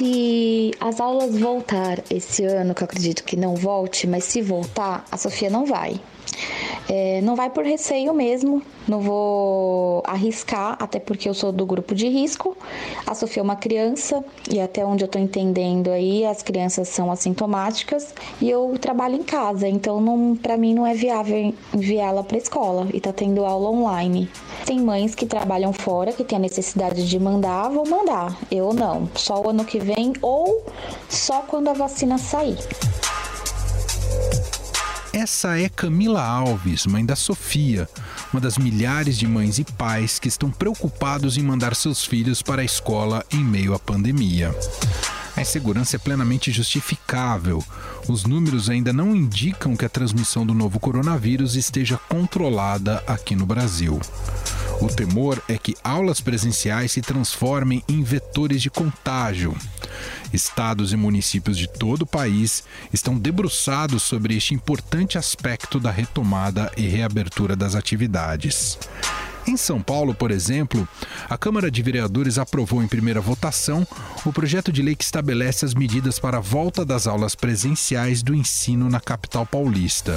[0.00, 5.04] Se as aulas voltar esse ano, que eu acredito que não volte, mas se voltar,
[5.12, 6.00] a Sofia não vai.
[6.92, 11.94] É, não vai por receio mesmo, não vou arriscar, até porque eu sou do grupo
[11.94, 12.56] de risco.
[13.06, 17.12] A Sofia é uma criança e até onde eu tô entendendo aí, as crianças são
[17.12, 22.38] assintomáticas e eu trabalho em casa, então não, para mim não é viável enviá-la para
[22.38, 24.28] escola e tá tendo aula online.
[24.66, 28.36] Tem mães que trabalham fora, que tem a necessidade de mandar, vou mandar.
[28.50, 30.66] Eu não, só o ano que vem ou
[31.08, 32.58] só quando a vacina sair.
[35.12, 37.88] Essa é Camila Alves, mãe da Sofia,
[38.32, 42.62] uma das milhares de mães e pais que estão preocupados em mandar seus filhos para
[42.62, 44.54] a escola em meio à pandemia.
[45.36, 47.64] A insegurança é plenamente justificável.
[48.06, 53.44] Os números ainda não indicam que a transmissão do novo coronavírus esteja controlada aqui no
[53.44, 53.98] Brasil.
[54.80, 59.54] O temor é que aulas presenciais se transformem em vetores de contágio.
[60.32, 66.72] Estados e municípios de todo o país estão debruçados sobre este importante aspecto da retomada
[66.78, 68.78] e reabertura das atividades.
[69.46, 70.88] Em São Paulo, por exemplo,
[71.28, 73.86] a Câmara de Vereadores aprovou em primeira votação
[74.24, 78.34] o projeto de lei que estabelece as medidas para a volta das aulas presenciais do
[78.34, 80.16] ensino na capital paulista.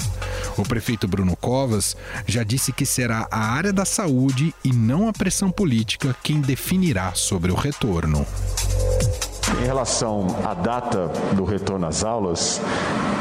[0.58, 1.96] O prefeito Bruno Covas
[2.28, 7.14] já disse que será a área da saúde e não a pressão política quem definirá
[7.14, 8.26] sobre o retorno.
[9.62, 12.62] Em relação à data do retorno às aulas,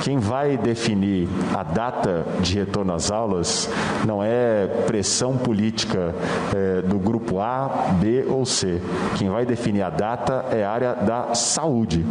[0.02, 3.68] quem vai definir a data de retorno às aulas
[4.04, 6.14] não é pressão política
[6.54, 7.68] é, do grupo A,
[8.00, 8.80] B ou C.
[9.16, 12.04] Quem vai definir a data é a área da saúde.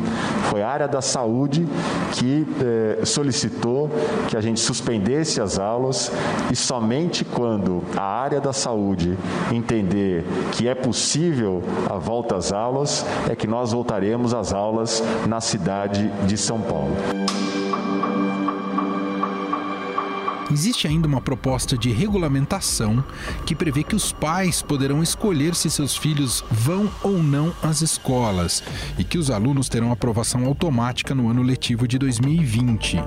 [0.49, 1.67] Foi a área da saúde
[2.14, 3.89] que é, solicitou
[4.30, 6.11] que a gente suspendesse as aulas
[6.49, 9.17] e somente quando a área da saúde
[9.52, 15.02] entender que é possível a volta às aulas é que nós voltaremos teremos as aulas
[15.26, 16.94] na cidade de São Paulo.
[20.52, 23.02] Existe ainda uma proposta de regulamentação
[23.45, 28.61] que prevê que os pais poderão escolher se seus filhos vão ou não às escolas
[28.98, 32.98] e que os alunos terão aprovação automática no ano letivo de 2020.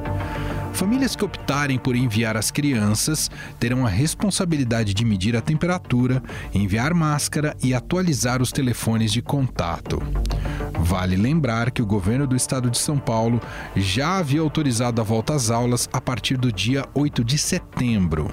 [0.72, 6.22] Famílias que optarem por enviar as crianças terão a responsabilidade de medir a temperatura,
[6.53, 10.03] enviar máscara e atualizar os telefones de contato.
[10.84, 13.41] Vale lembrar que o governo do estado de São Paulo
[13.75, 18.28] já havia autorizado a volta às aulas a partir do dia 8 de setembro.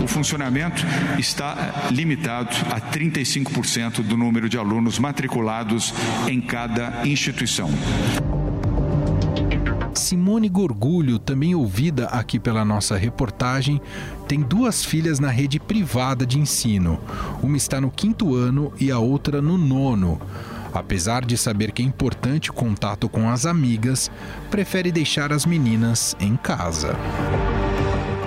[0.00, 0.86] O funcionamento
[1.18, 5.92] está limitado a 35% do número de alunos matriculados
[6.28, 7.68] em cada instituição.
[9.92, 13.80] Simone Gorgulho, também ouvida aqui pela nossa reportagem,
[14.28, 17.00] tem duas filhas na rede privada de ensino.
[17.42, 20.20] Uma está no quinto ano e a outra no nono.
[20.74, 24.10] Apesar de saber que é importante o contato com as amigas,
[24.50, 26.96] prefere deixar as meninas em casa.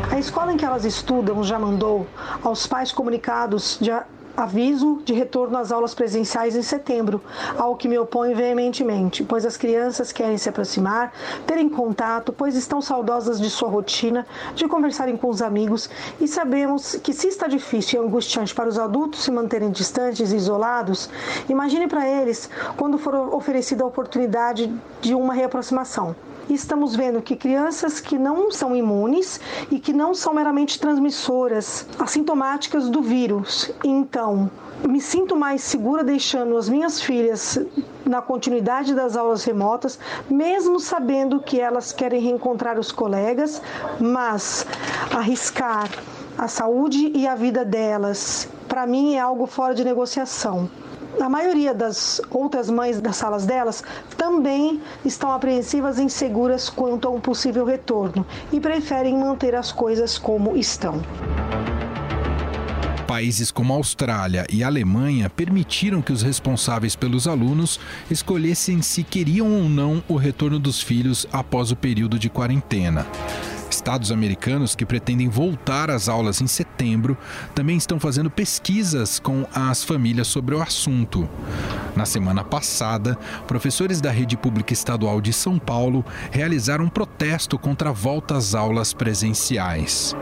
[0.10, 2.08] A escola em que elas estudam já mandou
[2.42, 3.92] aos pais comunicados de
[4.38, 7.20] aviso de retorno às aulas presenciais em setembro,
[7.58, 11.12] ao que me opõe veementemente, pois as crianças querem se aproximar,
[11.48, 15.90] terem contato, pois estão saudosas de sua rotina, de conversarem com os amigos
[16.22, 20.36] e sabemos que se está difícil e angustiante para os adultos se manterem distantes e
[20.36, 21.10] isolados,
[21.50, 22.48] imagine para eles
[22.78, 24.72] quando for oferecida a oportunidade
[25.02, 26.16] de uma reaproximação
[26.50, 31.86] e estamos vendo que crianças que não são imunes e que não são meramente transmissoras
[32.00, 33.72] assintomáticas do vírus.
[33.84, 34.50] Então,
[34.88, 37.60] me sinto mais segura deixando as minhas filhas
[38.06, 40.00] na continuidade das aulas remotas,
[40.30, 43.62] mesmo sabendo que elas querem reencontrar os colegas,
[44.00, 44.66] mas
[45.12, 45.90] arriscar
[46.38, 50.70] a saúde e a vida delas, para mim é algo fora de negociação
[51.20, 53.84] a maioria das outras mães das salas delas
[54.18, 60.18] também estão apreensivas e inseguras quanto a um possível retorno e preferem manter as coisas
[60.18, 61.02] como estão.
[63.08, 67.80] Países como Austrália e Alemanha permitiram que os responsáveis pelos alunos
[68.12, 73.08] escolhessem se queriam ou não o retorno dos filhos após o período de quarentena.
[73.88, 77.18] Estados americanos que pretendem voltar às aulas em setembro
[77.56, 81.26] também estão fazendo pesquisas com as famílias sobre o assunto.
[81.96, 83.18] Na semana passada,
[83.48, 88.54] professores da rede pública estadual de São Paulo realizaram um protesto contra a volta às
[88.54, 90.14] aulas presenciais.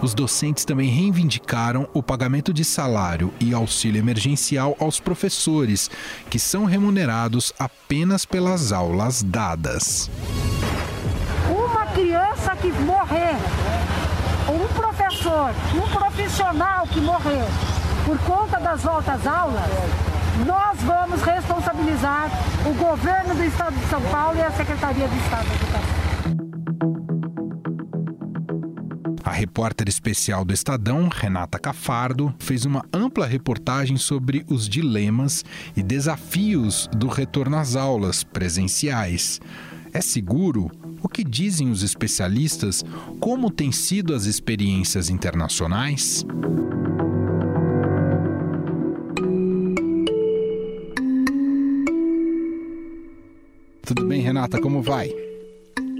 [0.00, 5.90] Os docentes também reivindicaram o pagamento de salário e auxílio emergencial aos professores,
[6.30, 10.10] que são remunerados apenas pelas aulas dadas
[11.94, 13.36] criança que morrer,
[14.48, 14.66] um
[15.34, 17.44] professor, um profissional que morrer
[18.04, 19.68] por conta das voltas aulas,
[20.46, 22.30] nós vamos responsabilizar
[22.66, 26.04] o governo do estado de São Paulo e a Secretaria de Estado da Educação.
[29.24, 35.44] A repórter especial do Estadão, Renata Cafardo, fez uma ampla reportagem sobre os dilemas
[35.74, 39.40] e desafios do retorno às aulas presenciais.
[39.92, 40.70] É seguro?
[41.04, 42.82] O que dizem os especialistas?
[43.20, 46.24] Como têm sido as experiências internacionais?
[53.82, 54.58] Tudo bem, Renata?
[54.58, 55.10] Como vai?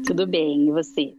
[0.07, 1.13] Tudo bem, e você?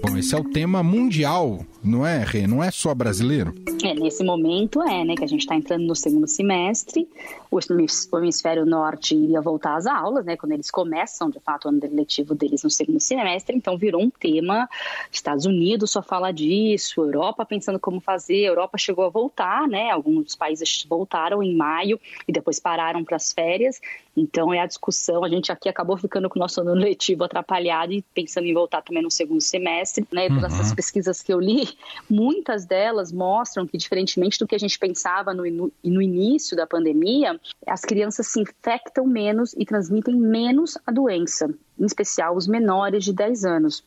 [0.00, 2.46] Bom, esse é o tema mundial, não é, Rê?
[2.46, 3.54] Não é só brasileiro?
[3.84, 7.08] É, nesse momento é, né, que a gente está entrando no segundo semestre,
[7.50, 11.80] o hemisfério norte iria voltar às aulas, né, quando eles começam, de fato, o ano
[11.92, 14.68] letivo deles no segundo semestre, então virou um tema,
[15.12, 20.34] Estados Unidos só fala disso, Europa pensando como fazer, Europa chegou a voltar, né, alguns
[20.34, 23.80] países voltaram em maio e depois pararam para as férias,
[24.16, 27.92] então é a discussão, a gente aqui acabou ficando com o nosso ano letivo atrapalhado
[27.92, 30.44] e pensando em voltar também no segundo semestre, né, uhum.
[30.46, 31.68] essas pesquisas que eu li,
[32.08, 35.44] muitas delas mostram que, diferentemente do que a gente pensava no,
[35.82, 41.84] no, início da pandemia, as crianças se infectam menos e transmitem menos a doença, em
[41.84, 43.84] especial os menores de 10 anos.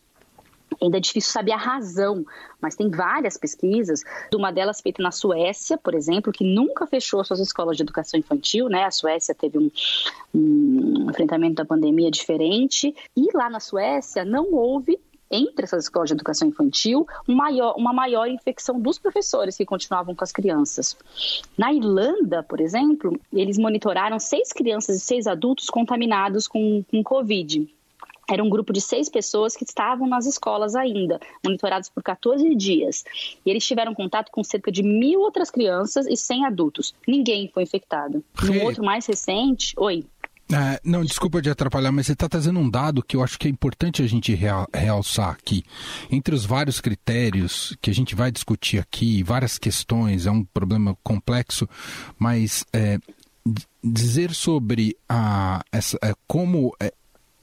[0.82, 2.26] Ainda é difícil saber a razão,
[2.62, 4.04] mas tem várias pesquisas.
[4.34, 8.68] Uma delas feita na Suécia, por exemplo, que nunca fechou suas escolas de educação infantil,
[8.70, 8.84] né?
[8.84, 9.72] A Suécia teve um,
[10.36, 12.94] um enfrentamento da pandemia diferente.
[13.16, 15.00] E lá na Suécia não houve
[15.32, 20.24] entre essas escolas de educação infantil, maior, uma maior infecção dos professores que continuavam com
[20.24, 20.96] as crianças.
[21.58, 27.68] Na Irlanda, por exemplo, eles monitoraram seis crianças e seis adultos contaminados com, com Covid.
[28.30, 33.06] Era um grupo de seis pessoas que estavam nas escolas ainda, monitorados por 14 dias.
[33.46, 36.94] E eles tiveram contato com cerca de mil outras crianças e 100 adultos.
[37.08, 38.22] Ninguém foi infectado.
[38.44, 39.74] No outro mais recente.
[39.78, 40.06] Oi.
[40.52, 43.48] É, não, desculpa de atrapalhar, mas você está trazendo um dado que eu acho que
[43.48, 44.34] é importante a gente
[44.74, 45.64] realçar aqui.
[46.10, 50.98] Entre os vários critérios que a gente vai discutir aqui, várias questões, é um problema
[51.04, 51.68] complexo,
[52.18, 52.98] mas é,
[53.84, 56.94] dizer sobre a, essa, é, como é,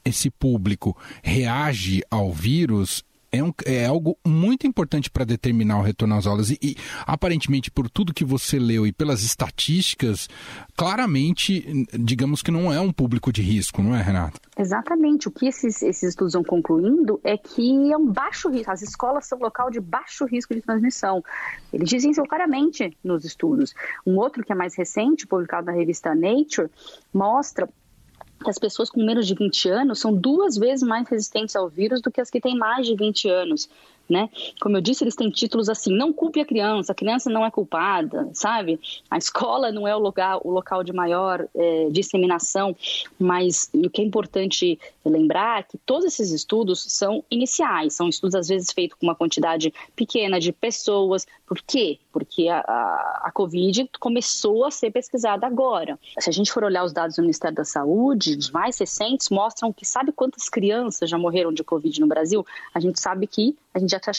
[0.03, 6.15] esse público reage ao vírus é, um, é algo muito importante para determinar o retorno
[6.15, 6.49] às aulas.
[6.49, 6.75] E, e,
[7.05, 10.29] aparentemente, por tudo que você leu e pelas estatísticas,
[10.75, 14.39] claramente, digamos que não é um público de risco, não é, Renata?
[14.57, 15.27] Exatamente.
[15.27, 18.71] O que esses, esses estudos estão concluindo é que é um baixo risco.
[18.71, 21.23] As escolas são local de baixo risco de transmissão.
[21.71, 23.73] Eles dizem isso claramente nos estudos.
[24.05, 26.69] Um outro que é mais recente, publicado na revista Nature,
[27.13, 27.69] mostra
[28.43, 32.01] que as pessoas com menos de 20 anos são duas vezes mais resistentes ao vírus
[32.01, 33.69] do que as que têm mais de 20 anos
[34.09, 34.29] né?
[34.61, 37.51] Como eu disse, eles têm títulos assim: não culpe a criança, a criança não é
[37.51, 38.79] culpada, sabe?
[39.09, 42.75] A escola não é o local, o local de maior é, disseminação,
[43.19, 48.35] mas o que é importante lembrar é que todos esses estudos são iniciais, são estudos
[48.35, 51.25] às vezes feitos com uma quantidade pequena de pessoas.
[51.47, 51.99] Por quê?
[52.11, 55.99] Porque a, a, a Covid começou a ser pesquisada agora.
[56.19, 59.71] Se a gente for olhar os dados do Ministério da Saúde, os mais recentes, mostram
[59.71, 62.45] que sabe quantas crianças já morreram de Covid no Brasil?
[62.73, 64.11] A gente sabe que a gente já tá,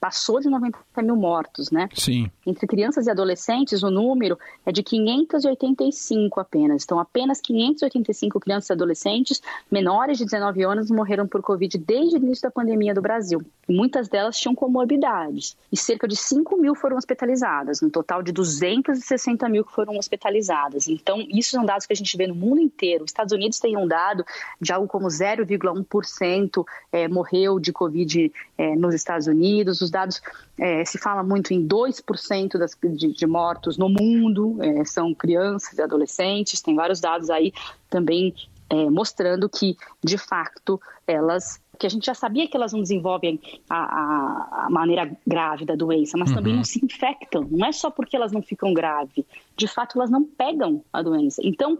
[0.00, 1.88] passou de 90 mil mortos, né?
[1.94, 2.30] Sim.
[2.46, 6.84] Entre crianças e adolescentes, o número é de 585 apenas.
[6.84, 12.18] Então, apenas 585 crianças e adolescentes menores de 19 anos morreram por Covid desde o
[12.18, 13.42] início da pandemia do Brasil.
[13.68, 15.56] Muitas delas tinham comorbidades.
[15.70, 20.88] E cerca de 5 mil foram hospitalizadas, um total de 260 mil que foram hospitalizadas.
[20.88, 23.04] Então, isso são dados que a gente vê no mundo inteiro.
[23.04, 24.24] Os Estados Unidos têm um dado
[24.60, 30.20] de algo como 0,1% é, morreu de Covid é, nos Estados Unidos, os dados
[30.58, 35.78] é, se fala muito em 2% das, de, de mortos no mundo, é, são crianças
[35.78, 37.52] e adolescentes, tem vários dados aí
[37.90, 38.34] também
[38.70, 43.40] é, mostrando que, de fato, elas que a gente já sabia que elas não desenvolvem
[43.68, 46.36] a, a, a maneira grave da doença, mas uhum.
[46.36, 47.46] também não se infectam.
[47.50, 49.24] Não é só porque elas não ficam graves,
[49.56, 51.40] de fato elas não pegam a doença.
[51.44, 51.78] Então,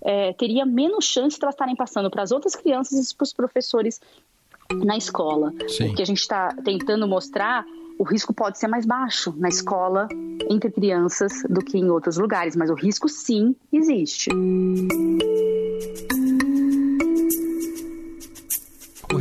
[0.00, 3.32] é, teria menos chance de elas estarem passando para as outras crianças e para os
[3.32, 4.00] professores
[4.84, 5.52] na escola.
[5.68, 5.90] Sim.
[5.90, 7.64] O que a gente está tentando mostrar,
[7.98, 10.08] o risco pode ser mais baixo na escola
[10.50, 14.30] entre crianças do que em outros lugares, mas o risco sim existe.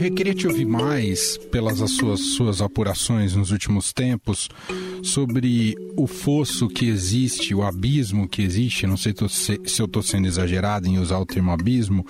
[0.10, 4.50] Queria te ouvir mais, pelas suas, suas apurações nos últimos tempos,
[5.02, 10.28] sobre o fosso que existe, o abismo que existe, não sei se eu estou sendo
[10.28, 12.06] exagerado em usar o termo abismo,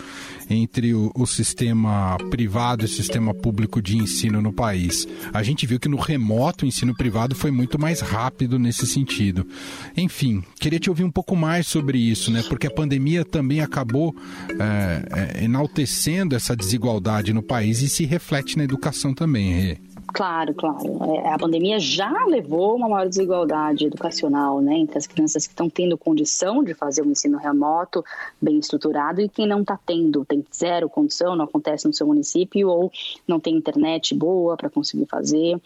[0.50, 5.08] entre o, o, sistema privado e o sistema público de ensino no país.
[5.34, 9.48] A gente viu que no remoto o ensino privado foi muito mais rápido nesse sentido.
[9.96, 12.44] Enfim, queria te ouvir um pouco mais sobre isso, né?
[12.48, 14.16] Porque a pandemia também acabou
[14.50, 19.78] é, é, enaltecendo essa desigualdade no país e se reflete na educação também.
[20.14, 21.00] Claro, claro.
[21.16, 25.70] É, a pandemia já levou uma maior desigualdade educacional né, entre as crianças que estão
[25.70, 28.04] tendo condição de fazer um ensino remoto
[28.42, 32.68] bem estruturado e quem não está tendo, tem zero condição, não acontece no seu município
[32.68, 32.92] ou
[33.28, 35.60] não tem internet boa para conseguir fazer.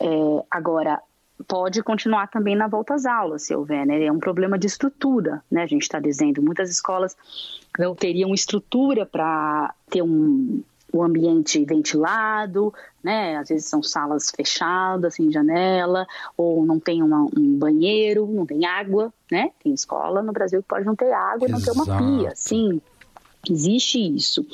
[0.00, 1.00] É, agora,
[1.46, 4.04] pode continuar também na volta às aulas, se houver, né?
[4.04, 5.62] É um problema de estrutura, né?
[5.62, 6.42] A gente está dizendo.
[6.42, 7.16] Muitas escolas
[7.78, 13.36] não teriam estrutura para ter um, o ambiente ventilado, né?
[13.36, 18.64] Às vezes são salas fechadas, sem janela, ou não tem uma, um banheiro, não tem
[18.66, 19.50] água, né?
[19.62, 22.80] Tem escola no Brasil que pode não ter água e não ter uma pia, sim.
[23.50, 24.46] Existe isso.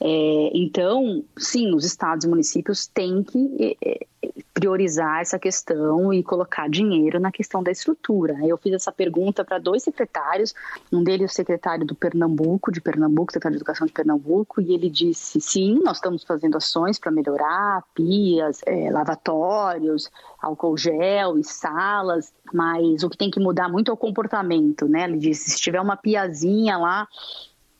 [0.00, 4.06] É, então, sim, os estados e municípios têm que é,
[4.52, 8.36] priorizar essa questão e colocar dinheiro na questão da estrutura.
[8.44, 10.54] Eu fiz essa pergunta para dois secretários,
[10.92, 14.90] um deles o secretário do Pernambuco, de Pernambuco, secretário de Educação de Pernambuco, e ele
[14.90, 20.10] disse: sim, nós estamos fazendo ações para melhorar pias, é, lavatórios,
[20.40, 25.04] álcool gel e salas, mas o que tem que mudar muito é o comportamento, né?
[25.04, 27.08] Ele disse: se tiver uma piazinha lá,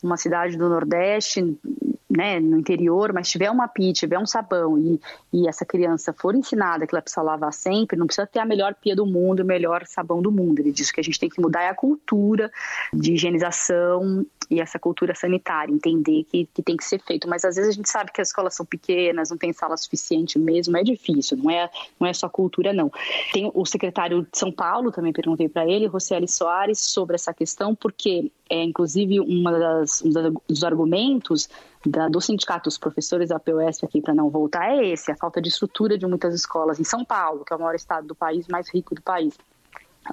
[0.05, 1.57] uma cidade do Nordeste,
[2.11, 5.01] né, no interior, mas tiver uma pia, tiver um sabão e,
[5.33, 8.75] e essa criança for ensinada que ela precisa lavar sempre, não precisa ter a melhor
[8.75, 10.61] pia do mundo, o melhor sabão do mundo.
[10.61, 12.53] Ele diz que a gente tem que mudar é a cultura
[12.93, 17.29] de higienização e essa cultura sanitária, entender que, que tem que ser feito.
[17.29, 20.39] Mas às vezes a gente sabe que as escolas são pequenas, não tem sala suficiente
[20.39, 21.69] mesmo, é difícil, não é,
[21.99, 22.93] não é só cultura, não.
[23.33, 27.75] Tem o secretário de São Paulo, também perguntei para ele, Rocieli Soares, sobre essa questão,
[27.75, 30.11] porque é inclusive uma das, um
[30.49, 31.49] dos argumentos
[31.85, 35.41] da, do sindicato dos professores da POS aqui para não voltar é esse, a falta
[35.41, 38.49] de estrutura de muitas escolas em São Paulo, que é o maior estado do país,
[38.49, 39.37] mais rico do país.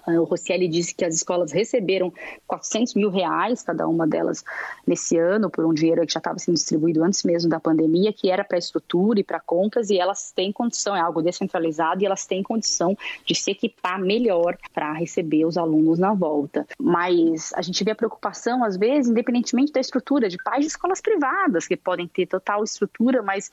[0.07, 2.13] O Rosselli disse que as escolas receberam
[2.47, 4.43] 400 mil reais, cada uma delas,
[4.87, 8.29] nesse ano, por um dinheiro que já estava sendo distribuído antes mesmo da pandemia, que
[8.29, 12.25] era para estrutura e para compras, e elas têm condição, é algo descentralizado, e elas
[12.25, 16.65] têm condição de se equipar melhor para receber os alunos na volta.
[16.79, 21.01] Mas a gente vê a preocupação, às vezes, independentemente da estrutura, de pais de escolas
[21.01, 23.51] privadas, que podem ter total estrutura, mas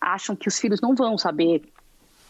[0.00, 1.62] acham que os filhos não vão saber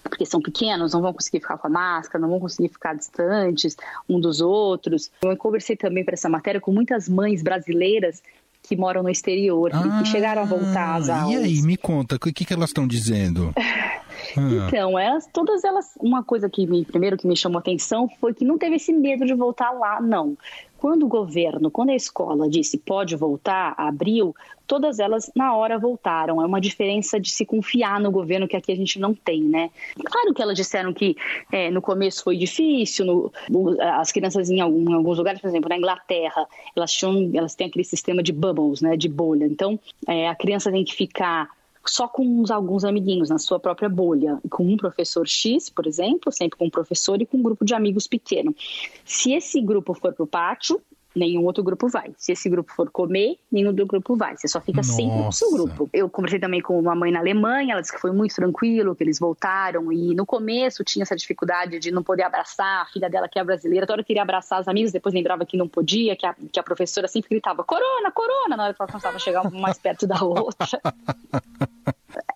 [0.09, 3.77] porque são pequenos, não vão conseguir ficar com a máscara, não vão conseguir ficar distantes
[4.09, 5.11] um dos outros.
[5.23, 8.23] Eu conversei também para essa matéria com muitas mães brasileiras
[8.63, 11.35] que moram no exterior ah, e que chegaram a voltar às aulas.
[11.35, 13.53] E aí, me conta, o que, que elas estão dizendo?
[14.37, 18.45] Então, elas, todas elas, uma coisa que me, primeiro que me chamou atenção foi que
[18.45, 20.37] não teve esse medo de voltar lá, não
[20.85, 24.37] quando o governo, quando a escola disse pode voltar, abriu,
[24.67, 26.43] todas elas na hora voltaram.
[26.43, 29.71] É uma diferença de se confiar no governo que aqui a gente não tem, né?
[30.05, 31.17] Claro que elas disseram que
[31.51, 35.71] é, no começo foi difícil, no, as crianças em, algum, em, alguns lugares, por exemplo,
[35.71, 39.47] na Inglaterra, elas, tinham, elas têm aquele sistema de bubbles, né, de bolha.
[39.47, 41.49] Então, é, a criança tem que ficar
[41.87, 46.33] só com uns, alguns amiguinhos na sua própria bolha, com um professor X, por exemplo,
[46.33, 48.55] sempre com um professor e com um grupo de amigos pequeno.
[49.05, 50.81] Se esse grupo for para o pátio,
[51.15, 52.13] nenhum outro grupo vai.
[52.19, 54.37] Se esse grupo for comer, nenhum outro grupo vai.
[54.37, 54.93] Você só fica Nossa.
[54.93, 55.89] sempre com o seu grupo.
[55.93, 59.05] Eu conversei também com uma mãe na Alemanha, ela disse que foi muito tranquilo, que
[59.05, 63.29] eles voltaram e no começo tinha essa dificuldade de não poder abraçar, a filha dela
[63.29, 66.27] que é brasileira, toda hora queria abraçar os amigos, depois lembrava que não podia, que
[66.27, 69.51] a, que a professora sempre gritava corona, corona, na hora que ela começava a chegar
[69.51, 70.81] mais perto da outra.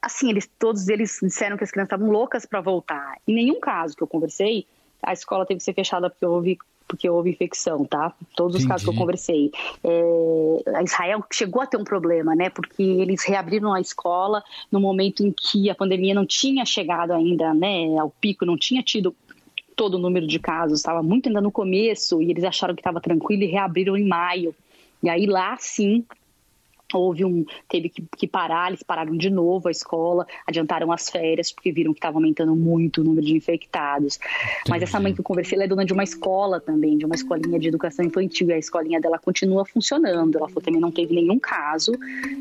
[0.08, 3.18] assim, eles todos eles disseram que as crianças estavam loucas para voltar.
[3.26, 4.66] Em nenhum caso que eu conversei,
[5.02, 8.14] a escola teve que ser fechada porque houve porque houve infecção, tá?
[8.34, 8.72] Todos os Entendi.
[8.72, 9.52] casos que eu conversei.
[9.84, 12.48] É, Israel chegou a ter um problema, né?
[12.48, 17.52] Porque eles reabriram a escola no momento em que a pandemia não tinha chegado ainda,
[17.52, 17.98] né?
[17.98, 19.14] Ao pico, não tinha tido
[19.76, 23.02] todo o número de casos, estava muito ainda no começo e eles acharam que estava
[23.02, 24.54] tranquilo e reabriram em maio.
[25.02, 26.06] E aí lá sim
[26.96, 31.52] houve um teve que, que, parar, eles pararam de novo a escola, adiantaram as férias
[31.52, 34.16] porque viram que estava aumentando muito o número de infectados.
[34.16, 34.70] Entendi.
[34.70, 37.14] Mas essa mãe que eu conversei, ela é dona de uma escola também, de uma
[37.14, 40.36] escolinha de educação infantil, e a escolinha dela continua funcionando.
[40.36, 41.92] Ela falou que também não teve nenhum caso.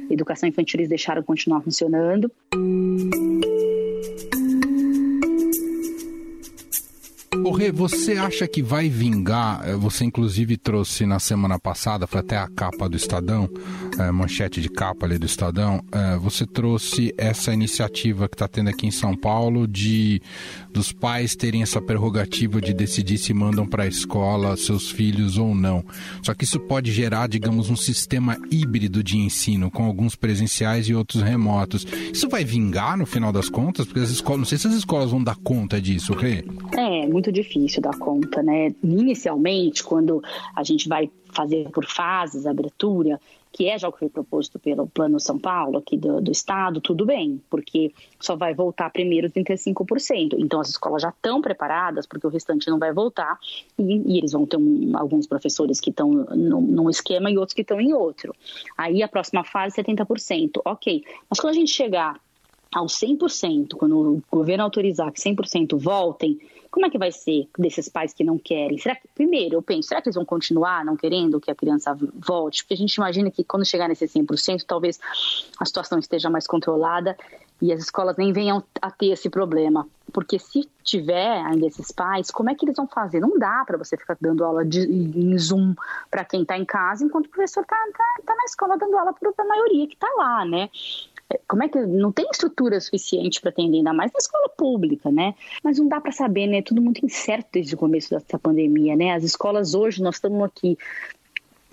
[0.09, 2.31] Educação infantil eles deixaram continuar funcionando.
[7.43, 9.61] Ô, Rê, você acha que vai vingar?
[9.67, 13.49] Eh, você, inclusive, trouxe na semana passada, foi até a capa do Estadão,
[13.97, 15.83] é, manchete de capa ali do Estadão.
[15.91, 20.21] É, você trouxe essa iniciativa que está tendo aqui em São Paulo de
[20.77, 25.55] dos pais terem essa prerrogativa de decidir se mandam para a escola seus filhos ou
[25.55, 25.83] não.
[26.21, 30.93] Só que isso pode gerar, digamos, um sistema híbrido de ensino, com alguns presenciais e
[30.93, 31.85] outros remotos.
[32.13, 33.87] Isso vai vingar no final das contas?
[33.87, 36.45] Porque as escolas, não sei se as escolas vão dar conta disso, Rê.
[36.73, 38.73] É, muito difícil dar conta, né?
[38.83, 40.21] Inicialmente, quando
[40.55, 43.19] a gente vai fazer por fases a abertura,
[43.51, 46.79] que é já o que foi proposto pelo Plano São Paulo, aqui do, do Estado,
[46.79, 50.35] tudo bem, porque só vai voltar primeiro 35%.
[50.37, 53.39] Então as escolas já estão preparadas, porque o restante não vai voltar,
[53.77, 57.55] e, e eles vão ter um, alguns professores que estão num, num esquema e outros
[57.55, 58.35] que estão em outro.
[58.77, 60.61] Aí a próxima fase, 70%.
[60.63, 62.19] Ok, mas quando a gente chegar
[62.71, 66.39] aos 100%, quando o governo autorizar que 100% voltem,
[66.71, 68.77] como é que vai ser desses pais que não querem?
[68.77, 71.97] Será que, primeiro, eu penso, será que eles vão continuar não querendo que a criança
[72.15, 72.63] volte?
[72.63, 74.99] Porque a gente imagina que quando chegar nesse 100%, talvez
[75.59, 77.17] a situação esteja mais controlada
[77.61, 79.87] e as escolas nem venham a ter esse problema.
[80.13, 83.19] Porque se tiver ainda esses pais, como é que eles vão fazer?
[83.19, 85.73] Não dá para você ficar dando aula de, em Zoom
[86.09, 89.13] para quem está em casa, enquanto o professor está tá, tá na escola dando aula
[89.13, 90.69] para a maioria que está lá, né?
[91.47, 95.35] Como é que não tem estrutura suficiente para atender, ainda mais na escola pública, né?
[95.63, 96.59] Mas não dá para saber, né?
[96.59, 99.13] É tudo muito incerto desde o começo dessa pandemia, né?
[99.13, 100.77] As escolas hoje, nós estamos aqui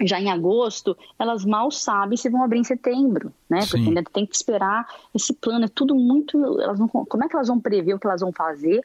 [0.01, 3.63] já em agosto, elas mal sabem se vão abrir em setembro, né?
[3.63, 3.69] Sim.
[3.71, 6.61] Porque ainda tem que esperar esse plano, é tudo muito.
[6.61, 8.85] Elas não, como é que elas vão prever o que elas vão fazer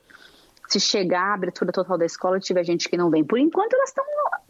[0.67, 3.23] se chegar a abertura total da escola e tiver gente que não vem?
[3.23, 4.05] Por enquanto, elas estão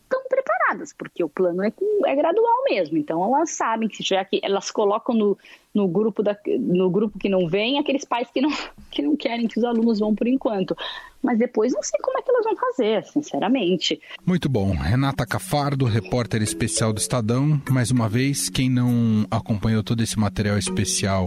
[0.09, 0.21] tão
[0.69, 1.71] preparadas, porque o plano é,
[2.05, 2.97] é gradual mesmo.
[2.97, 5.37] Então elas sabem que já que elas colocam no,
[5.73, 8.49] no grupo da, no grupo que não vem aqueles pais que não,
[8.91, 10.75] que não querem que os alunos vão por enquanto.
[11.21, 13.99] Mas depois não sei como é que elas vão fazer, sinceramente.
[14.25, 14.73] Muito bom.
[14.73, 17.61] Renata Cafardo, repórter especial do Estadão.
[17.69, 21.25] Mais uma vez, quem não acompanhou todo esse material especial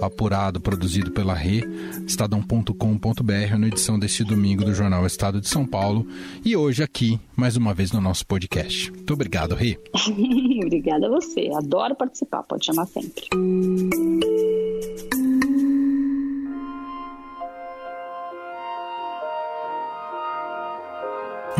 [0.00, 1.62] apurado, produzido pela Rê,
[2.06, 6.06] estadão.com.br, na edição deste domingo do Jornal Estado de São Paulo.
[6.44, 8.90] E hoje aqui, mais uma vez, no nosso podcast.
[8.90, 9.78] Muito obrigado, Rê.
[10.64, 11.50] Obrigada a você.
[11.54, 13.24] Adoro participar, pode chamar sempre.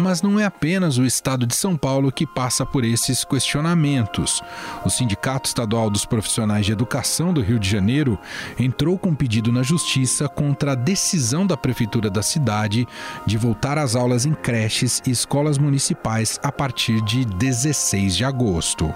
[0.05, 4.43] Mas não é apenas o estado de São Paulo que passa por esses questionamentos.
[4.85, 8.19] O Sindicato Estadual dos Profissionais de Educação do Rio de Janeiro
[8.59, 12.87] entrou com um pedido na Justiça contra a decisão da Prefeitura da cidade
[13.25, 18.93] de voltar às aulas em creches e escolas municipais a partir de 16 de agosto.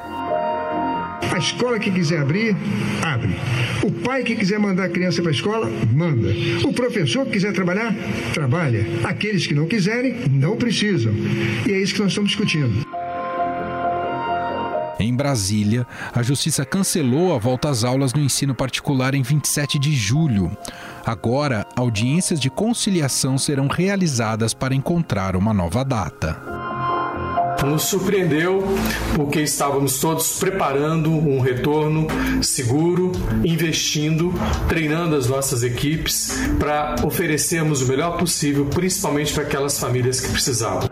[1.21, 2.57] A escola que quiser abrir,
[3.03, 3.37] abre.
[3.83, 6.29] O pai que quiser mandar a criança para a escola, manda.
[6.65, 7.95] O professor que quiser trabalhar,
[8.33, 8.87] trabalha.
[9.05, 11.13] Aqueles que não quiserem, não precisam.
[11.67, 12.87] E é isso que nós estamos discutindo.
[15.01, 19.95] Em Brasília, a Justiça cancelou a volta às aulas no ensino particular em 27 de
[19.95, 20.51] julho.
[21.07, 26.58] Agora, audiências de conciliação serão realizadas para encontrar uma nova data
[27.67, 28.63] nos surpreendeu
[29.17, 32.07] porque estávamos todos preparando um retorno
[32.43, 33.13] seguro,
[33.45, 34.33] investindo,
[34.69, 40.89] treinando as nossas equipes para oferecermos o melhor possível, principalmente para aquelas famílias que precisavam.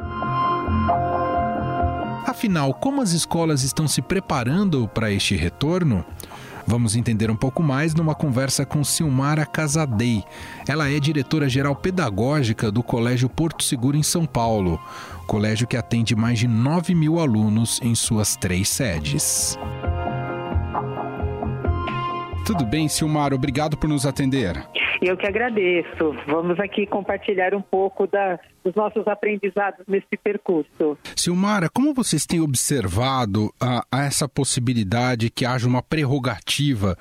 [2.26, 6.05] Afinal, como as escolas estão se preparando para este retorno?
[6.66, 10.24] Vamos entender um pouco mais numa conversa com Silmara Casadei.
[10.66, 14.81] Ela é diretora-geral pedagógica do Colégio Porto Seguro em São Paulo,
[15.26, 19.58] colégio que atende mais de 9 mil alunos em suas três sedes.
[22.46, 23.34] Tudo bem, Silmar?
[23.34, 24.64] Obrigado por nos atender.
[25.02, 26.14] Eu que agradeço.
[26.26, 30.96] Vamos aqui compartilhar um pouco da, dos nossos aprendizados nesse percurso.
[31.14, 36.96] Silmara, como vocês têm observado uh, essa possibilidade que haja uma prerrogativa,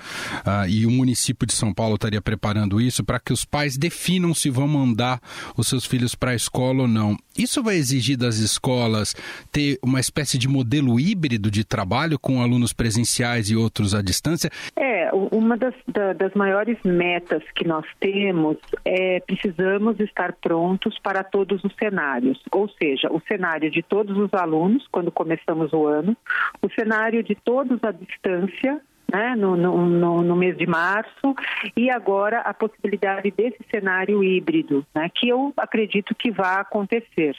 [0.46, 4.34] uh, e o município de São Paulo estaria preparando isso, para que os pais definam
[4.34, 5.20] se vão mandar
[5.56, 7.16] os seus filhos para a escola ou não?
[7.38, 9.14] Isso vai exigir das escolas
[9.52, 14.50] ter uma espécie de modelo híbrido de trabalho com alunos presenciais e outros à distância?
[14.76, 21.24] É, uma das, da, das maiores metas que nós temos é precisamos estar prontos para
[21.24, 26.16] todos os cenários, ou seja, o cenário de todos os alunos quando começamos o ano,
[26.62, 31.36] o cenário de todos à distância né, no, no, no, mês de março,
[31.76, 37.36] e agora a possibilidade desse cenário híbrido, né, que eu acredito que vai acontecer.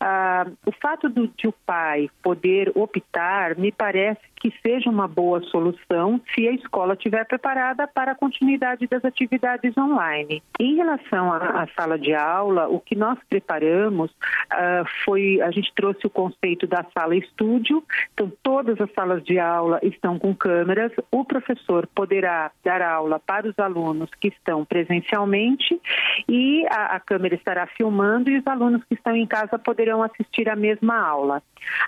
[0.00, 5.40] Ah, o fato do, de o pai poder optar, me parece que seja uma boa
[5.42, 10.42] solução se a escola estiver preparada para a continuidade das atividades online.
[10.58, 16.06] Em relação à, sala de aula, o que nós preparamos uh, foi, a gente trouxe
[16.06, 17.82] o conceito da sala estúdio,
[18.14, 23.48] então todas as salas de aula estão com câmeras, o professor poderá dar aula para
[23.48, 25.80] os alunos que estão presencialmente
[26.28, 30.48] e a, a câmera estará filmando e os alunos que estão em casa poderão assistir
[30.48, 31.42] a mesma aula.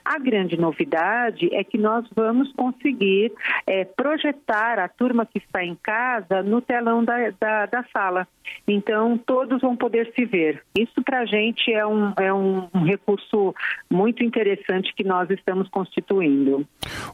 [0.05, 3.33] A grande novidade é que nós vamos conseguir
[3.67, 8.27] é, projetar a turma que está em casa no telão da, da, da sala.
[8.67, 10.63] Então, todos vão poder se ver.
[10.79, 13.55] Isso, para a gente, é, um, é um, um, recurso
[13.91, 16.67] muito interessante que nós estamos constituindo.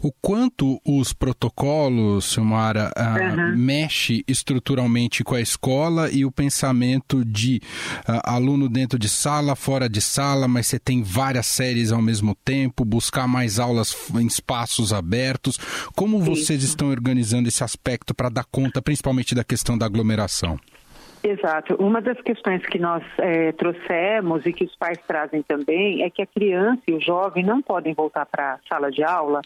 [0.03, 3.57] O quanto os protocolos, Silmara, uhum.
[3.57, 7.61] mexe estruturalmente com a escola e o pensamento de
[8.09, 12.35] uh, aluno dentro de sala, fora de sala, mas você tem várias séries ao mesmo
[12.35, 15.16] tempo, buscar mais aulas em espaços abertos.
[15.95, 16.73] Como vocês Isso.
[16.73, 20.59] estão organizando esse aspecto para dar conta, principalmente da questão da aglomeração?
[21.23, 21.75] Exato.
[21.77, 26.23] Uma das questões que nós é, trouxemos e que os pais trazem também é que
[26.23, 29.43] a criança e o jovem não podem voltar para a sala de aula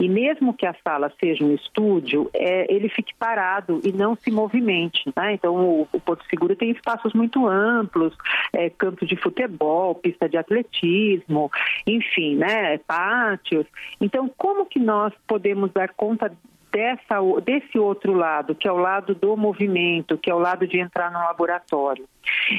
[0.00, 4.30] e mesmo que a sala seja um estúdio, é, ele fique parado e não se
[4.30, 5.02] movimente.
[5.16, 5.34] Né?
[5.34, 8.14] Então, o, o, Porto Seguro tem espaços muito amplos,
[8.52, 11.50] é, campo de futebol, pista de atletismo,
[11.86, 13.66] enfim, né, pátios.
[14.00, 16.32] Então, como que nós podemos dar conta
[16.72, 20.78] dessa, desse outro lado, que é o lado do movimento, que é o lado de
[20.78, 22.06] entrar no laboratório.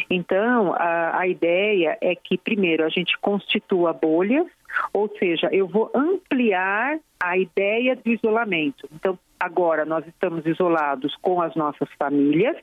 [0.09, 4.47] Então, a, a ideia é que, primeiro, a gente constitua bolhas,
[4.93, 8.87] ou seja, eu vou ampliar a ideia do isolamento.
[8.93, 12.55] Então, agora nós estamos isolados com as nossas famílias,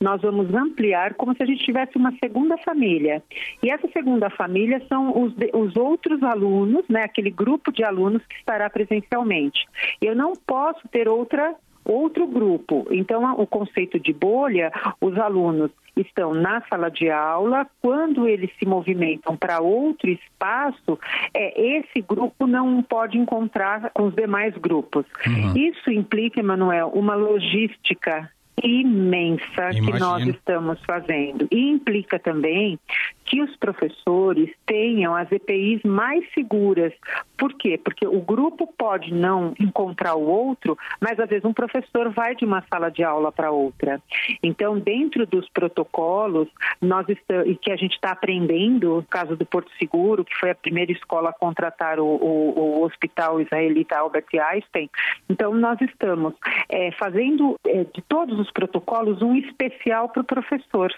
[0.00, 3.22] nós vamos ampliar como se a gente tivesse uma segunda família.
[3.62, 8.36] E essa segunda família são os, os outros alunos, né, aquele grupo de alunos que
[8.36, 9.66] estará presencialmente.
[10.00, 12.86] Eu não posso ter outra outro grupo.
[12.90, 18.66] Então, o conceito de bolha, os alunos estão na sala de aula, quando eles se
[18.66, 20.98] movimentam para outro espaço,
[21.32, 25.06] é, esse grupo não pode encontrar com os demais grupos.
[25.26, 25.56] Uhum.
[25.56, 28.28] Isso implica, Emanuel, uma logística
[28.62, 29.92] imensa Imagino.
[29.92, 31.46] que nós estamos fazendo.
[31.50, 32.78] E implica também
[33.24, 36.92] que os professores tenham as EPIs mais seguras.
[37.36, 37.78] Por quê?
[37.82, 42.44] Porque o grupo pode não encontrar o outro, mas às vezes um professor vai de
[42.44, 44.00] uma sala de aula para outra.
[44.42, 46.48] Então, dentro dos protocolos,
[46.80, 50.54] nós estamos, que a gente está aprendendo, no caso do Porto Seguro, que foi a
[50.54, 54.90] primeira escola a contratar o, o, o Hospital Israelita Albert Einstein,
[55.28, 56.34] então nós estamos
[56.68, 60.92] é, fazendo é, de todos os protocolos um especial para o professor.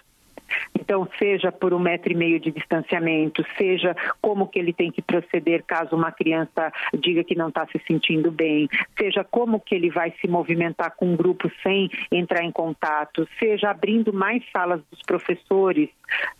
[0.78, 5.02] Então, seja por um metro e meio de distanciamento, seja como que ele tem que
[5.02, 9.90] proceder caso uma criança diga que não está se sentindo bem, seja como que ele
[9.90, 15.00] vai se movimentar com um grupo sem entrar em contato, seja abrindo mais salas dos
[15.02, 15.88] professores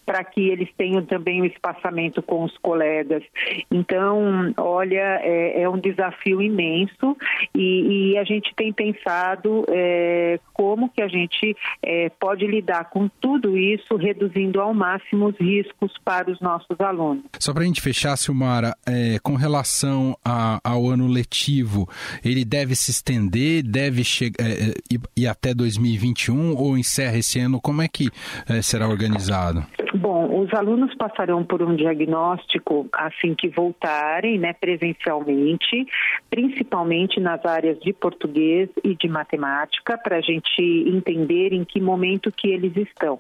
[0.05, 3.23] para que eles tenham também o um espaçamento com os colegas.
[3.71, 7.17] Então, olha, é, é um desafio imenso
[7.55, 13.09] e, e, a gente tem pensado é, como que a gente é, pode lidar com
[13.21, 17.25] tudo isso reduzindo ao máximo os riscos para os nossos alunos.
[17.41, 21.89] Só para a gente fechar, Silmara, é, com relação a, ao ano letivo,
[22.25, 24.75] ele deve se estender, deve chegar é, é
[25.17, 27.61] ir até 2021 ou encerra esse ano?
[27.61, 28.09] Como é que
[28.49, 29.65] é, será organizado?
[29.95, 35.87] Bom, os alunos passarão por um diagnóstico assim que voltarem, né, presencialmente,
[36.29, 42.31] principalmente nas áreas de português e de matemática, para a gente entender em que momento
[42.31, 43.19] que eles estão.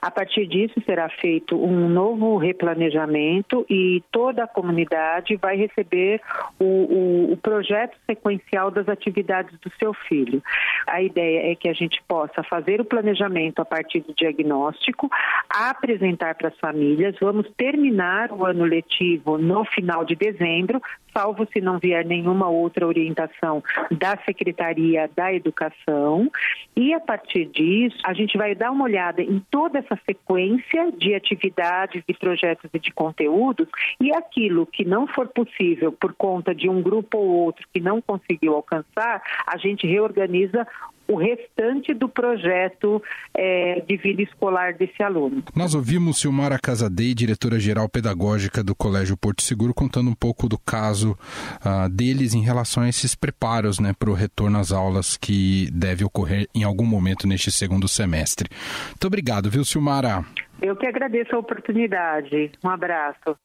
[0.00, 6.20] A partir disso será feito um novo replanejamento e toda a comunidade vai receber
[6.58, 10.42] o, o, o projeto sequencial das atividades do seu filho.
[10.86, 15.10] A ideia é que a gente possa fazer o planejamento a partir do diagnóstico,
[15.48, 20.80] apresentar para as famílias, vamos terminar o ano letivo no final de dezembro,
[21.16, 26.30] salvo se não vier nenhuma outra orientação da Secretaria da Educação.
[26.76, 31.14] E a partir disso, a gente vai dar uma olhada em toda essa sequência de
[31.14, 33.66] atividades, de projetos e de conteúdos
[33.98, 38.02] e aquilo que não for possível por conta de um grupo ou outro que não
[38.02, 40.66] conseguiu alcançar, a gente reorganiza
[41.08, 43.02] o restante do projeto
[43.34, 45.42] é, de vida escolar desse aluno.
[45.54, 51.16] Nós ouvimos Silmara Casadei, diretora-geral pedagógica do Colégio Porto Seguro, contando um pouco do caso
[51.60, 56.04] uh, deles em relação a esses preparos né, para o retorno às aulas que deve
[56.04, 58.48] ocorrer em algum momento neste segundo semestre.
[58.88, 60.24] Muito obrigado, viu, Silmara?
[60.60, 62.50] Eu que agradeço a oportunidade.
[62.64, 63.36] Um abraço.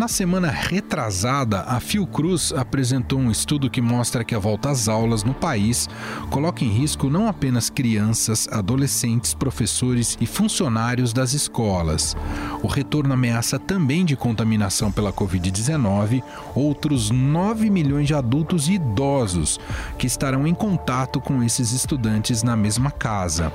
[0.00, 5.22] Na semana retrasada, a Fiocruz apresentou um estudo que mostra que a volta às aulas
[5.22, 5.90] no país
[6.30, 12.16] coloca em risco não apenas crianças, adolescentes, professores e funcionários das escolas.
[12.62, 16.22] O retorno ameaça também de contaminação pela Covid-19
[16.54, 19.60] outros 9 milhões de adultos e idosos
[19.98, 23.52] que estarão em contato com esses estudantes na mesma casa.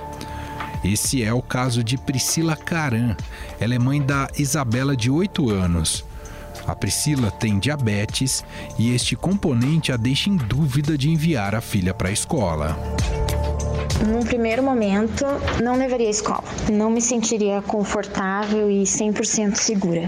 [0.83, 3.15] Esse é o caso de Priscila Caran.
[3.59, 6.05] Ela é mãe da Isabela, de 8 anos.
[6.67, 8.43] A Priscila tem diabetes
[8.77, 12.77] e este componente a deixa em dúvida de enviar a filha para a escola.
[14.03, 15.25] Num primeiro momento,
[15.63, 16.43] não levaria à escola.
[16.71, 20.07] Não me sentiria confortável e 100% segura.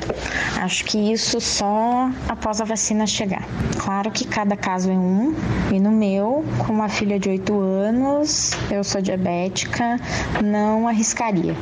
[0.58, 3.48] Acho que isso só após a vacina chegar.
[3.78, 5.34] Claro que cada caso é um,
[5.72, 9.98] e no meu, com uma filha de 8 anos, eu sou diabética,
[10.44, 11.56] não arriscaria.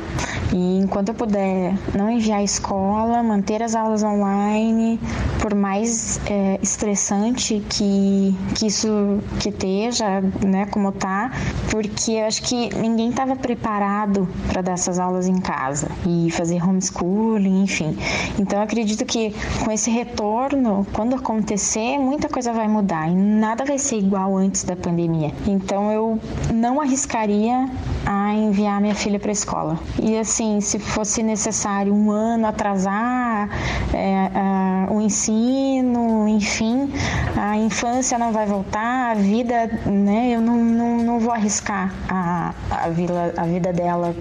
[0.52, 4.98] E enquanto eu puder não enviar à escola, manter as aulas online,
[5.40, 11.30] por mais é, estressante que, que isso que esteja, né, como tá,
[11.70, 16.62] porque eu acho que ninguém estava preparado para dar essas aulas em casa e fazer
[16.62, 17.96] homeschooling, enfim.
[18.38, 23.64] Então eu acredito que com esse retorno, quando acontecer, muita coisa vai mudar e nada
[23.64, 25.32] vai ser igual antes da pandemia.
[25.46, 26.20] Então eu
[26.52, 27.68] não arriscaria
[28.04, 29.78] a enviar minha filha para a escola.
[30.00, 33.48] E assim, se fosse necessário um ano atrasar
[33.92, 36.90] é, o ensino, enfim,
[37.36, 40.30] a infância não vai voltar, a vida, né?
[40.30, 44.14] Eu não, não, não vou arriscar a, a, vila, a vida dela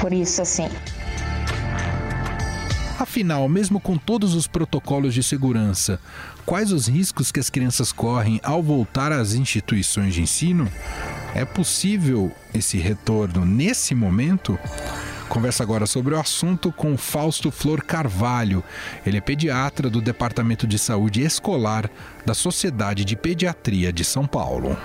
[0.00, 0.68] por isso, assim.
[2.98, 6.00] Afinal, mesmo com todos os protocolos de segurança,
[6.46, 10.70] quais os riscos que as crianças correm ao voltar às instituições de ensino?
[11.34, 14.58] É possível esse retorno nesse momento?
[15.28, 18.62] Conversa agora sobre o assunto com Fausto Flor Carvalho.
[19.04, 21.90] Ele é pediatra do Departamento de Saúde Escolar
[22.24, 24.76] da Sociedade de Pediatria de São Paulo.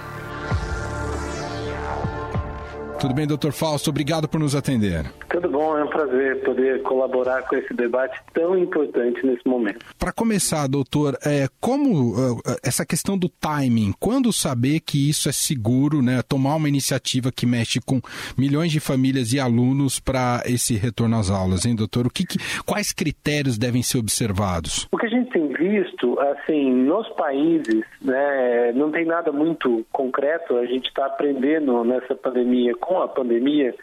[2.99, 3.89] Tudo bem, doutor Fausto?
[3.89, 5.05] Obrigado por nos atender.
[5.29, 9.85] Tudo bom, é um prazer poder colaborar com esse debate tão importante nesse momento.
[9.97, 15.31] Para começar, doutor, é, como uh, essa questão do timing, quando saber que isso é
[15.31, 16.21] seguro, né?
[16.27, 18.01] Tomar uma iniciativa que mexe com
[18.37, 22.05] milhões de famílias e alunos para esse retorno às aulas, hein, doutor?
[22.05, 24.89] O que, que, quais critérios devem ser observados?
[24.91, 30.57] O que a gente tem visto, assim, nos países, né, não tem nada muito concreto,
[30.57, 33.73] a gente está aprendendo nessa pandemia com a pandemia,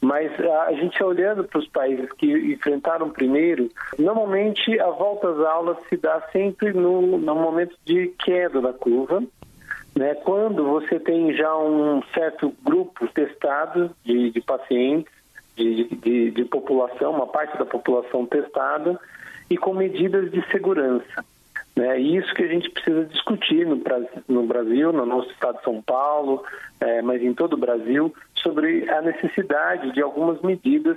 [0.00, 5.78] mas a gente olhando para os países que enfrentaram primeiro, normalmente a volta às aulas
[5.88, 9.22] se dá sempre no, no momento de queda da curva,
[9.96, 10.14] né?
[10.14, 15.12] quando você tem já um certo grupo testado de, de pacientes,
[15.56, 18.98] de, de, de população, uma parte da população testada,
[19.50, 21.24] e com medidas de segurança.
[21.78, 21.96] Né?
[22.00, 23.80] Isso que a gente precisa discutir no,
[24.26, 26.42] no Brasil, no nosso estado de São Paulo,
[26.80, 28.12] é, mas em todo o Brasil,
[28.42, 30.96] sobre a necessidade de algumas medidas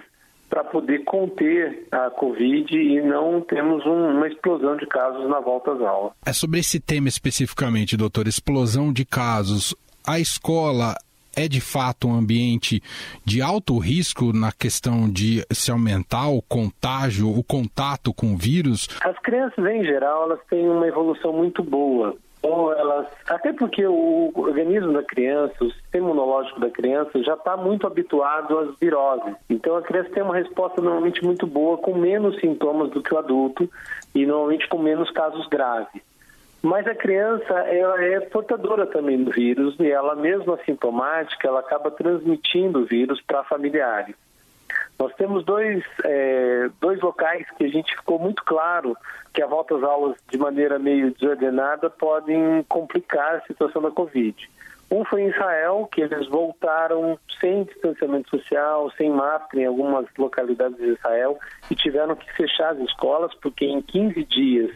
[0.49, 5.71] para poder conter a Covid e não termos um, uma explosão de casos na volta
[5.71, 6.13] às aulas.
[6.25, 9.75] É sobre esse tema especificamente, doutor, explosão de casos.
[10.05, 10.95] A escola
[11.35, 12.81] é de fato um ambiente
[13.25, 18.87] de alto risco na questão de se aumentar o contágio, o contato com o vírus?
[19.01, 22.15] As crianças, em geral, elas têm uma evolução muito boa.
[22.43, 27.55] Ou elas, até porque o organismo da criança, o sistema imunológico da criança já está
[27.55, 29.35] muito habituado às viroses.
[29.47, 33.17] Então a criança tem uma resposta normalmente muito boa, com menos sintomas do que o
[33.19, 33.69] adulto
[34.15, 36.01] e normalmente com menos casos graves.
[36.61, 41.89] Mas a criança ela é portadora também do vírus e ela mesmo assintomática, ela acaba
[41.89, 44.15] transmitindo o vírus para familiares.
[44.99, 48.95] Nós temos dois, é, dois locais que a gente ficou muito claro
[49.33, 54.47] que a volta às aulas de maneira meio desordenada podem complicar a situação da Covid.
[54.91, 60.77] Um foi em Israel, que eles voltaram sem distanciamento social, sem máscara em algumas localidades
[60.77, 61.39] de Israel
[61.71, 64.71] e tiveram que fechar as escolas porque em 15 dias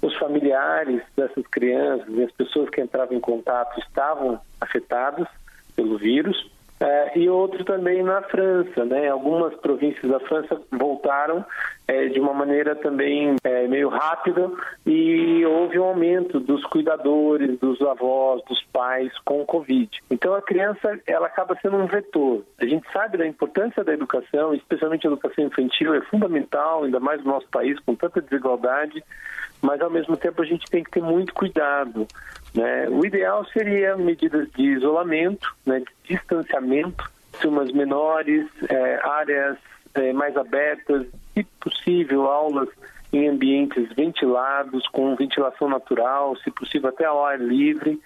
[0.00, 5.26] os familiares dessas crianças e as pessoas que entravam em contato estavam afetados
[5.74, 6.50] pelo vírus.
[6.80, 9.08] É, e outro também na França, né?
[9.08, 11.44] Algumas províncias da França voltaram
[11.88, 14.50] é, de uma maneira também é, meio rápida
[14.86, 19.90] e houve um aumento dos cuidadores, dos avós, dos pais com o Covid.
[20.10, 22.44] Então a criança ela acaba sendo um vetor.
[22.60, 27.24] A gente sabe da importância da educação, especialmente a educação infantil, é fundamental, ainda mais
[27.24, 29.02] no nosso país com tanta desigualdade
[29.60, 32.06] mas ao mesmo tempo a gente tem que ter muito cuidado.
[32.54, 32.88] Né?
[32.88, 39.58] O ideal seria medidas de isolamento, né, de distanciamento, turmas menores, é, áreas
[39.98, 42.68] é, mais abertas, se possível, aulas
[43.12, 47.98] em ambientes ventilados, com ventilação natural, se possível até ao ar livre,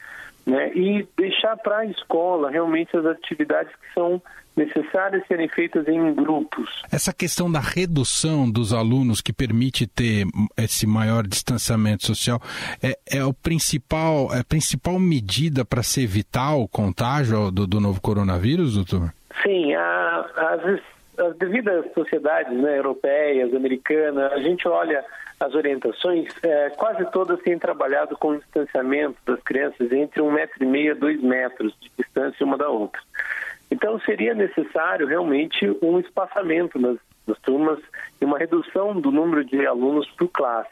[0.47, 0.73] né?
[0.75, 4.23] e deixar para a escola realmente as atividades que são
[4.57, 6.69] necessárias serem feitas em grupos.
[6.91, 10.27] Essa questão da redução dos alunos que permite ter
[10.59, 12.41] esse maior distanciamento social
[12.83, 17.81] é, é o principal, é a principal medida para se evitar o contágio do, do
[17.81, 19.13] novo coronavírus, doutor?
[19.43, 20.81] Sim, a, as,
[21.19, 25.05] as devidas sociedades né, europeias, americanas, a gente olha
[25.39, 30.63] as orientações, é, quase todas têm trabalhado com o distanciamento das crianças entre um metro
[30.63, 33.01] e meio a dois metros de distância uma da outra.
[33.71, 36.97] Então, seria necessário realmente um espaçamento nas,
[37.27, 37.79] nas turmas
[38.21, 40.71] e uma redução do número de alunos por classe.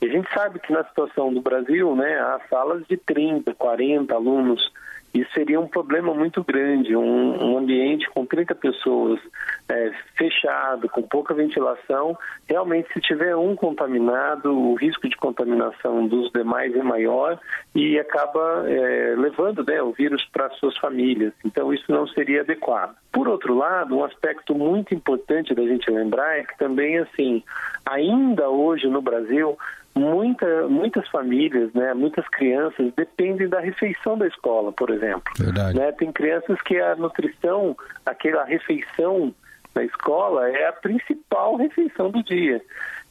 [0.00, 4.14] E a gente sabe que na situação do Brasil, né, há salas de 30, 40
[4.14, 4.72] alunos
[5.12, 9.20] isso seria um problema muito grande, um, um ambiente com 30 pessoas
[9.68, 12.16] é, fechado, com pouca ventilação.
[12.48, 17.40] Realmente, se tiver um contaminado, o risco de contaminação dos demais é maior
[17.74, 21.32] e acaba é, levando né, o vírus para suas famílias.
[21.44, 22.94] Então, isso não seria adequado.
[23.12, 27.42] Por outro lado, um aspecto muito importante da gente lembrar é que também, assim,
[27.84, 29.58] ainda hoje no Brasil,
[29.94, 35.22] muita, muitas famílias, né, muitas crianças dependem da refeição da escola, por exemplo.
[35.38, 35.78] Verdade.
[35.78, 37.76] Né, tem crianças que a nutrição,
[38.06, 39.34] aquela refeição
[39.74, 42.60] na escola é a principal refeição do dia.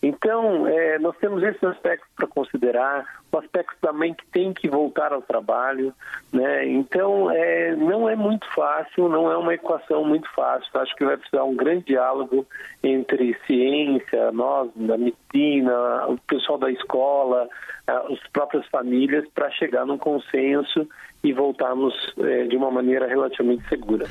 [0.02, 5.14] Então, é, nós temos esses aspectos para considerar, o aspecto também que tem que voltar
[5.14, 5.94] ao trabalho,
[6.34, 6.68] né?
[6.68, 10.70] Então, é, não é muito fácil, não é uma equação muito fácil.
[10.80, 12.46] Acho que vai precisar um grande diálogo
[12.84, 17.48] entre ciência, nós, da medicina, o pessoal da escola,
[17.88, 20.88] as próprias famílias, para chegar num consenso
[21.24, 24.08] e voltarmos é, de uma maneira relativamente segura.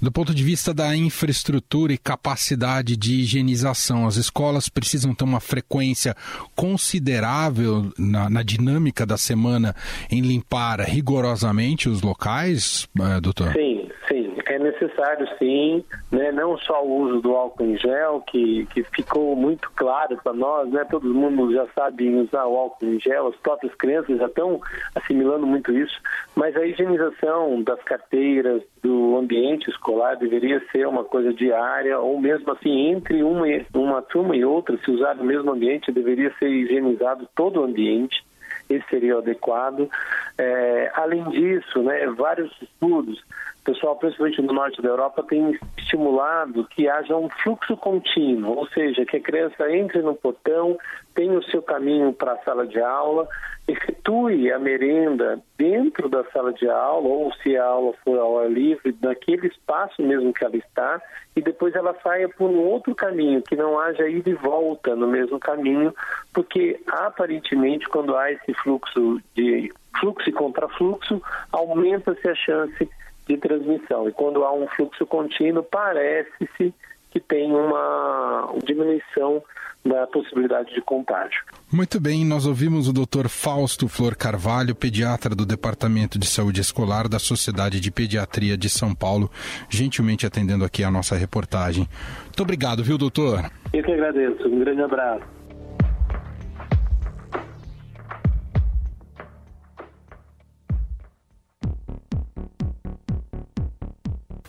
[0.00, 5.40] Do ponto de vista da infraestrutura e capacidade de higienização, as escolas precisam ter uma
[5.40, 6.14] frequência
[6.54, 9.74] considerável na, na dinâmica da semana
[10.10, 13.52] em limpar rigorosamente os locais, é, doutor?
[13.52, 13.79] Sim,
[14.10, 14.34] sim.
[14.46, 16.32] É necessário, sim, né?
[16.32, 20.68] não só o uso do álcool em gel, que, que ficou muito claro para nós,
[20.70, 20.84] né?
[20.90, 24.60] todo mundo já sabe usar o álcool em gel, as próprias crianças já estão
[24.94, 25.96] assimilando muito isso,
[26.34, 32.50] mas a higienização das carteiras, do ambiente escolar deveria ser uma coisa diária, ou mesmo
[32.52, 33.44] assim, entre uma,
[33.74, 38.24] uma turma e outra, se usar o mesmo ambiente, deveria ser higienizado todo o ambiente
[38.70, 39.90] esse seria o adequado.
[40.38, 43.20] É, além disso, né, vários estudos
[43.60, 48.66] o pessoal, principalmente no norte da Europa, tem estimulado que haja um fluxo contínuo, ou
[48.68, 50.78] seja, que a criança entre no portão,
[51.14, 53.28] tenha o seu caminho para a sala de aula,
[53.68, 58.50] efetue a merenda dentro da sala de aula, ou se a aula for ao ar
[58.50, 61.00] livre, naquele espaço mesmo que ela está,
[61.36, 65.06] e depois ela saia por um outro caminho, que não haja ida e volta no
[65.06, 65.94] mesmo caminho,
[66.32, 69.70] porque aparentemente quando há esse fluxo de
[70.00, 71.20] fluxo e contrafluxo,
[71.52, 72.88] aumenta-se a chance
[73.28, 74.08] de transmissão.
[74.08, 76.74] E quando há um fluxo contínuo, parece-se
[77.10, 79.42] que tem uma diminuição
[79.84, 81.42] da possibilidade de contágio.
[81.72, 83.28] Muito bem, nós ouvimos o Dr.
[83.28, 88.94] Fausto Flor Carvalho, pediatra do Departamento de Saúde Escolar da Sociedade de Pediatria de São
[88.94, 89.30] Paulo,
[89.70, 91.88] gentilmente atendendo aqui a nossa reportagem.
[92.24, 93.50] Muito obrigado, viu, doutor?
[93.72, 94.46] Eu que agradeço.
[94.46, 95.39] Um grande abraço.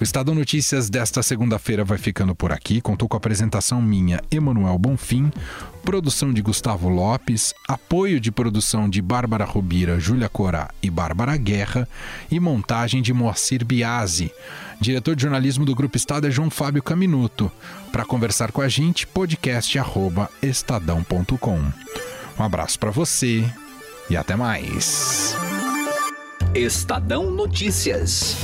[0.01, 2.81] O Estadão Notícias desta segunda-feira vai ficando por aqui.
[2.81, 5.31] Contou com a apresentação minha, Emanuel Bonfim,
[5.83, 11.87] produção de Gustavo Lopes, apoio de produção de Bárbara Rubira, Júlia Corá e Bárbara Guerra
[12.31, 14.31] e montagem de Moacir Biasi.
[14.79, 17.51] Diretor de jornalismo do Grupo Estado é João Fábio Caminuto.
[17.91, 21.59] Para conversar com a gente, podcast@estadão.com.
[22.39, 23.47] Um abraço para você
[24.09, 25.35] e até mais.
[26.55, 28.35] Estadão Notícias.